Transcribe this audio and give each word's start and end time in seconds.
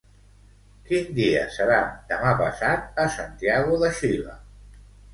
Quin 0.87 1.11
dia 1.19 1.43
serà 1.59 1.77
demà 2.13 2.33
passat 2.41 3.01
a 3.07 3.09
Santiago 3.21 3.81
de 3.87 3.97
Xile? 4.03 4.39